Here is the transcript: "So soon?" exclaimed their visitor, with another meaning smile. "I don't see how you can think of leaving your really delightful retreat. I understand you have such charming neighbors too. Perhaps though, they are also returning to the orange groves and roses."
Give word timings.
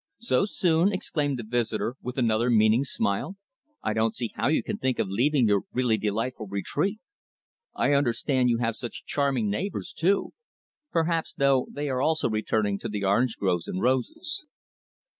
"So 0.17 0.45
soon?" 0.45 0.91
exclaimed 0.91 1.37
their 1.37 1.45
visitor, 1.47 1.93
with 2.01 2.17
another 2.17 2.49
meaning 2.49 2.83
smile. 2.83 3.35
"I 3.83 3.93
don't 3.93 4.15
see 4.15 4.31
how 4.33 4.47
you 4.47 4.63
can 4.63 4.79
think 4.79 4.97
of 4.97 5.07
leaving 5.07 5.47
your 5.47 5.61
really 5.73 5.95
delightful 5.95 6.47
retreat. 6.47 6.99
I 7.75 7.93
understand 7.93 8.49
you 8.49 8.57
have 8.57 8.75
such 8.75 9.05
charming 9.05 9.47
neighbors 9.51 9.93
too. 9.93 10.33
Perhaps 10.91 11.35
though, 11.35 11.67
they 11.71 11.87
are 11.87 12.01
also 12.01 12.27
returning 12.27 12.79
to 12.79 12.89
the 12.89 13.03
orange 13.05 13.37
groves 13.37 13.67
and 13.67 13.79
roses." 13.79 14.47